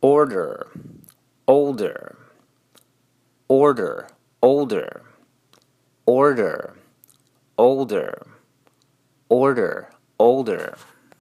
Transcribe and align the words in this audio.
order, 0.00 0.66
older, 1.48 2.16
order, 3.48 4.06
older, 4.42 5.02
order, 6.06 6.74
older, 7.58 8.26
order, 9.28 9.90
older. 10.18 10.74